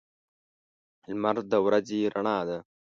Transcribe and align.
لمر 1.09 1.37
د 1.51 1.53
ورځې 1.65 1.99
رڼا 2.13 2.37
ده. 2.47 2.57